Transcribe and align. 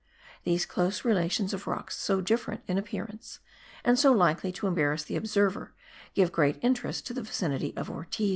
These 0.45 0.65
close 0.65 1.05
relations 1.05 1.53
of 1.53 1.67
rocks 1.67 1.95
so 1.95 2.21
different 2.21 2.63
in 2.67 2.79
appearance 2.79 3.37
and 3.83 3.99
so 3.99 4.11
likely 4.11 4.51
to 4.53 4.65
embarrass 4.65 5.03
the 5.03 5.15
observer 5.15 5.75
give 6.15 6.31
great 6.31 6.57
interest 6.63 7.05
to 7.05 7.13
the 7.13 7.21
vicinity 7.21 7.71
of 7.77 7.87
Ortiz. 7.87 8.29